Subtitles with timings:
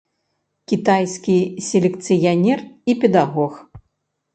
[0.73, 2.59] Кітайскі селекцыянер
[2.89, 3.51] і педагог.